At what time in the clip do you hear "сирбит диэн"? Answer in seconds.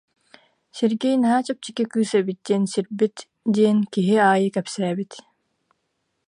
2.73-3.77